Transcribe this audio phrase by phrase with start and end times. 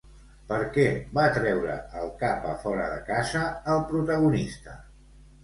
[0.51, 0.85] Per què
[1.17, 3.45] va treure el cap a fora de casa
[3.77, 4.77] el protagonista?